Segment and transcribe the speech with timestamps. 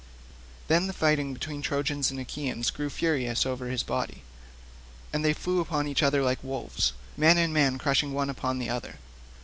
[0.67, 4.23] Then the fight between Trojans and Achaeans grew furious over his body,
[5.13, 8.67] and they flew upon each other like wolves, man and man crushing one upon the
[8.71, 8.95] other.